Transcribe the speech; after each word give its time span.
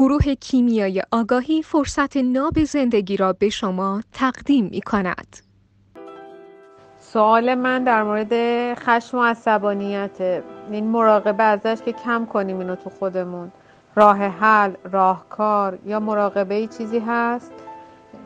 گروه 0.00 0.34
کیمیای 0.34 1.02
آگاهی 1.10 1.62
فرصت 1.62 2.16
ناب 2.16 2.64
زندگی 2.64 3.16
را 3.16 3.32
به 3.32 3.48
شما 3.48 4.02
تقدیم 4.12 4.64
می 4.64 4.80
کند. 4.80 5.36
سوال 7.00 7.54
من 7.54 7.84
در 7.84 8.02
مورد 8.02 8.32
خشم 8.78 9.18
و 9.18 9.22
عصبانیت 9.24 10.42
این 10.70 10.86
مراقبه 10.86 11.42
ازش 11.42 11.82
که 11.84 11.92
کم 11.92 12.26
کنیم 12.26 12.58
اینو 12.58 12.76
تو 12.76 12.90
خودمون. 12.90 13.52
راه 13.94 14.16
حل 14.18 14.72
راهکار 14.92 15.78
یا 15.86 16.00
مراقبه 16.00 16.54
ای 16.54 16.66
چیزی 16.66 17.02
هست؟ 17.06 17.50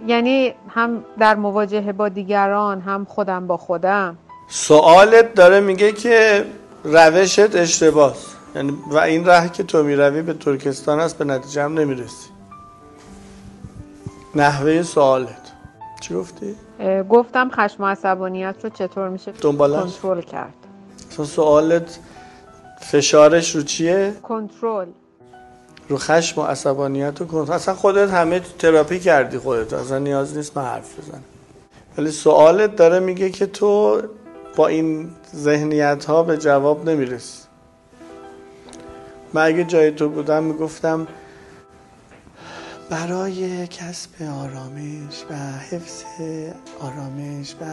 یعنی 0.06 0.54
هم 0.68 1.04
در 1.18 1.34
مواجهه 1.34 1.92
با 1.92 2.08
دیگران 2.08 2.80
هم 2.80 3.04
خودم 3.04 3.46
با 3.46 3.56
خودم. 3.56 4.18
سوالت 4.48 5.34
داره 5.34 5.60
میگه 5.60 5.92
که 5.92 6.44
روشت 6.84 7.56
اشتباه 7.56 8.14
یعنی 8.54 8.78
و 8.90 8.98
این 8.98 9.26
ره 9.26 9.48
که 9.48 9.62
تو 9.62 9.82
می‌روی 9.82 10.22
به 10.22 10.34
ترکستان 10.34 11.00
است 11.00 11.18
به 11.18 11.24
نتیجه 11.24 11.62
هم 11.62 11.78
نمی‌رسی. 11.78 12.28
نحوه 14.34 14.82
سوالت. 14.82 15.52
چی 16.00 16.14
گفتی؟ 16.14 16.54
گفتم 17.10 17.50
خشم 17.50 17.82
و 17.82 17.86
عصبانیت 17.86 18.54
رو 18.62 18.70
چطور 18.70 19.08
میشه؟ 19.08 19.32
کنترل 19.32 20.20
کرد. 20.20 20.54
سوالت 21.10 21.98
فشارش 22.80 23.56
رو 23.56 23.62
چیه؟ 23.62 24.14
کنترل. 24.22 24.88
رو 25.88 25.96
خشم 25.96 26.40
و 26.40 26.44
عصبانیت 26.44 27.20
و 27.20 27.24
کنترل. 27.24 27.56
اصلا 27.56 27.74
خودت 27.74 28.10
همه 28.10 28.40
تراپی 28.58 29.00
کردی 29.00 29.38
خودت. 29.38 29.72
اصلا 29.72 29.98
نیاز 29.98 30.36
نیست 30.36 30.56
من 30.56 30.64
حرف 30.64 30.98
بزنم. 30.98 31.24
ولی 31.98 32.10
سوالت 32.10 32.76
داره 32.76 33.00
میگه 33.00 33.30
که 33.30 33.46
تو 33.46 34.02
با 34.56 34.66
این 34.66 35.10
ذهنیت 35.36 36.04
ها 36.04 36.22
به 36.22 36.36
جواب 36.36 36.88
نمی‌رسی. 36.88 37.38
من 39.34 39.42
اگه 39.42 39.64
جای 39.64 39.90
تو 39.90 40.08
بودم 40.08 40.42
می‌گفتم 40.42 41.06
برای 42.90 43.66
کسب 43.66 44.10
آرامش 44.22 45.24
و 45.30 45.34
حفظ 45.70 46.02
آرامش 46.80 47.54
و 47.60 47.64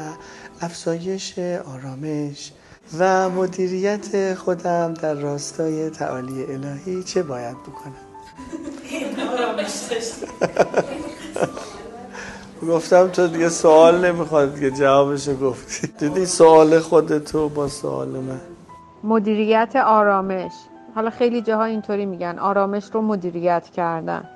افزایش 0.61 1.39
آرامش 1.73 2.51
و 2.99 3.29
مدیریت 3.29 4.33
خودم 4.33 4.93
در 4.93 5.13
راستای 5.13 5.89
تعالی 5.89 6.43
الهی 6.43 7.03
چه 7.03 7.23
باید 7.23 7.57
بکنم؟ 7.57 7.95
گفتم 12.67 13.07
تو 13.07 13.27
دیگه 13.27 13.49
سوال 13.49 14.05
نمی‌خواد 14.05 14.59
که 14.59 14.71
جوابش 14.71 15.29
گفتی. 15.29 15.87
دیدی 15.87 16.25
سوال 16.25 16.79
خودتو 16.79 17.49
با 17.49 17.67
سوال 17.67 18.09
من. 18.09 18.41
مدیریت 19.03 19.75
آرامش. 19.75 20.51
حالا 20.95 21.09
خیلی 21.09 21.41
جاها 21.41 21.63
اینطوری 21.63 22.05
میگن 22.05 22.39
آرامش 22.39 22.83
رو 22.93 23.01
مدیریت 23.01 23.69
کردن. 23.69 24.29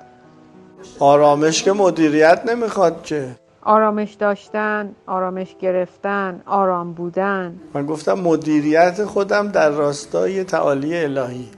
آرامش 0.98 1.62
که 1.62 1.72
مدیریت 1.72 2.42
نمی‌خواد 2.46 3.02
که. 3.02 3.36
آرامش 3.62 4.14
داشتن 4.14 4.94
آرامش 5.06 5.56
گرفتن 5.60 6.42
آرام 6.46 6.92
بودن. 6.92 7.60
من 7.74 7.86
گفتم 7.86 8.12
مدیریت 8.12 9.04
خودم 9.04 9.48
در 9.48 9.70
راستای 9.70 10.44
تعالی 10.44 10.96
الهی. 11.04 11.48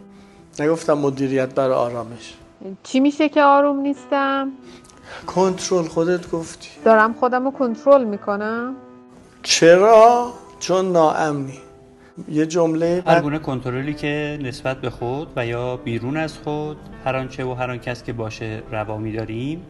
نگفتم 0.59 0.99
مدیریت 0.99 1.55
برای 1.55 1.75
آرامش. 1.75 2.35
چی 2.83 3.01
میشه 3.01 3.29
که 3.29 3.43
آروم 3.43 3.81
نیستم؟ 3.81 4.53
کنترل 5.27 5.85
خودت 5.85 6.31
گفتی. 6.31 6.69
دارم 6.85 7.13
خودم 7.13 7.45
رو 7.45 7.51
کنترل 7.51 8.05
می‌کنم؟ 8.05 8.75
چرا؟ 9.43 10.33
چون 10.61 10.93
ناامنی. 10.93 11.59
یه 12.29 12.47
جمله 12.47 13.03
هر 13.07 13.21
گونه 13.21 13.39
کنترلی 13.39 13.95
که 13.95 14.39
نسبت 14.43 14.81
به 14.81 14.91
خود 14.91 15.29
و 15.37 15.47
یا 15.47 15.77
بیرون 15.77 16.17
از 16.17 16.39
خود 16.39 16.77
هر 17.05 17.17
آنچه 17.17 17.45
و 17.45 17.55
هر 17.55 17.71
آن 17.71 17.79
کس 17.79 18.03
که 18.03 18.13
باشه 18.13 18.63
روا 18.73 19.01
داریم 19.17 19.63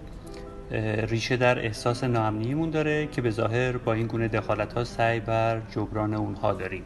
ریشه 1.08 1.36
در 1.36 1.58
احساس 1.58 2.04
ناامنیمون 2.04 2.70
داره 2.70 3.08
که 3.12 3.22
به 3.22 3.30
ظاهر 3.30 3.76
با 3.76 3.92
این 3.92 4.06
گونه 4.06 4.28
دخالت 4.28 4.72
ها 4.72 4.84
سعی 4.84 5.20
بر 5.20 5.60
جبران 5.74 6.14
اونها 6.14 6.52
داریم. 6.52 6.82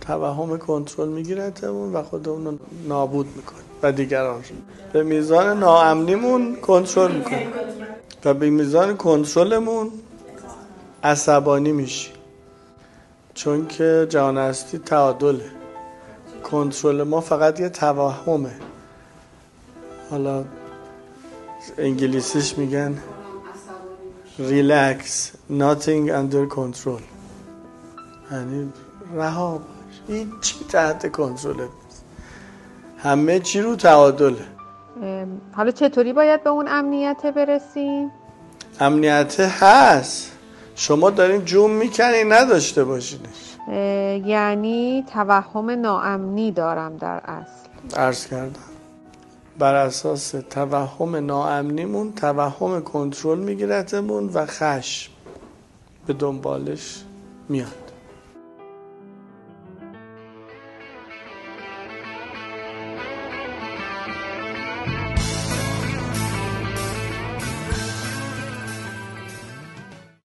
توهم 0.00 0.58
کنترل 0.58 1.08
میگیرتمون 1.08 1.92
و 1.92 2.02
خودمون 2.02 2.44
رو 2.44 2.58
نابود 2.88 3.26
می‌کنه 3.36 3.58
و 3.82 3.92
دیگران 3.92 4.40
به 4.92 5.02
میزان 5.02 5.58
ناامنیمون 5.58 6.56
کنترل 6.56 7.12
می‌کنه 7.12 7.46
و 8.24 8.34
به 8.34 8.50
میزان 8.50 8.96
کنترلمون 8.96 9.90
عصبانی 11.04 11.72
میشی 11.72 12.10
چون 13.36 13.66
که 13.66 14.06
جهان 14.10 14.38
هستی 14.38 14.78
تعادله. 14.78 15.50
کنترل 16.42 17.02
ما 17.02 17.20
فقط 17.20 17.60
یه 17.60 17.68
توهمه. 17.68 18.54
حالا 20.10 20.44
انگلیسیش 21.78 22.58
میگن 22.58 22.98
ریلکس 24.38 25.32
nothing 25.50 26.08
under 26.08 26.54
control. 26.56 27.02
یعنی 28.32 28.72
رها 29.14 29.58
باش. 29.58 30.00
هیچی 30.08 30.64
تحت 30.68 31.12
کنترل. 31.12 31.54
نیست 31.54 32.04
همه 32.98 33.40
چی 33.40 33.60
رو 33.60 33.76
تعادله. 33.76 34.46
حالا 35.52 35.70
چطوری 35.70 36.12
باید 36.12 36.44
به 36.44 36.50
اون 36.50 36.68
امنیت 36.68 37.26
برسیم؟ 37.26 38.10
امنیت 38.80 39.40
هست. 39.40 40.32
شما 40.78 41.10
دارین 41.10 41.44
جوم 41.44 41.70
می‌کنین 41.70 42.32
نداشته 42.32 42.84
باشینش. 42.84 43.56
یعنی 44.26 45.04
توهم 45.12 45.70
ناامنی 45.70 46.52
دارم 46.52 46.96
در 46.96 47.20
اصل. 47.24 47.96
عرض 47.96 48.26
کردم. 48.26 48.60
بر 49.58 49.74
اساس 49.74 50.30
توهم 50.30 51.16
ناامنیمون 51.16 52.12
توهم 52.12 52.82
کنترل 52.82 53.38
میگیرتمون 53.38 54.30
و 54.34 54.46
خشم 54.46 55.12
به 56.06 56.12
دنبالش 56.12 57.02
میاد. 57.48 57.85